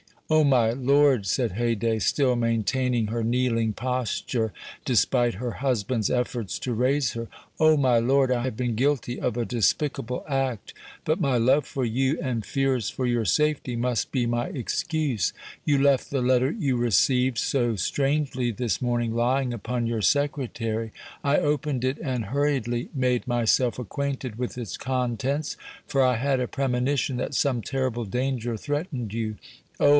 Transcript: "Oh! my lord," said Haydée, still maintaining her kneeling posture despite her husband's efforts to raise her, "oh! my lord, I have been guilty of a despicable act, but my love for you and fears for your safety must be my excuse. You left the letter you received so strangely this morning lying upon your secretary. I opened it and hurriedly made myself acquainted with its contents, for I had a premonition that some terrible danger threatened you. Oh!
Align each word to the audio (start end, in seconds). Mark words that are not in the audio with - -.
"Oh! 0.31 0.43
my 0.45 0.71
lord," 0.71 1.27
said 1.27 1.51
Haydée, 1.55 2.01
still 2.01 2.35
maintaining 2.37 3.07
her 3.07 3.21
kneeling 3.23 3.73
posture 3.73 4.53
despite 4.85 5.35
her 5.35 5.51
husband's 5.59 6.09
efforts 6.09 6.57
to 6.59 6.73
raise 6.73 7.11
her, 7.13 7.27
"oh! 7.59 7.75
my 7.77 7.99
lord, 7.99 8.31
I 8.31 8.43
have 8.43 8.55
been 8.55 8.73
guilty 8.75 9.19
of 9.19 9.35
a 9.35 9.45
despicable 9.45 10.25
act, 10.27 10.73
but 11.03 11.19
my 11.19 11.37
love 11.37 11.67
for 11.67 11.83
you 11.83 12.17
and 12.19 12.45
fears 12.45 12.89
for 12.89 13.05
your 13.05 13.25
safety 13.25 13.75
must 13.75 14.11
be 14.13 14.25
my 14.25 14.47
excuse. 14.47 15.33
You 15.65 15.77
left 15.79 16.09
the 16.09 16.21
letter 16.21 16.49
you 16.49 16.77
received 16.77 17.37
so 17.37 17.75
strangely 17.75 18.49
this 18.51 18.81
morning 18.81 19.13
lying 19.13 19.53
upon 19.53 19.85
your 19.85 20.01
secretary. 20.01 20.93
I 21.25 21.37
opened 21.37 21.83
it 21.83 21.99
and 22.01 22.27
hurriedly 22.27 22.89
made 22.95 23.27
myself 23.27 23.77
acquainted 23.77 24.39
with 24.39 24.57
its 24.57 24.77
contents, 24.77 25.57
for 25.85 26.01
I 26.01 26.15
had 26.15 26.39
a 26.39 26.47
premonition 26.47 27.17
that 27.17 27.35
some 27.35 27.61
terrible 27.61 28.05
danger 28.05 28.55
threatened 28.57 29.13
you. 29.13 29.35
Oh! 29.77 29.89